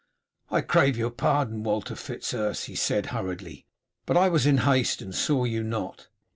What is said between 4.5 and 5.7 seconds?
haste and saw you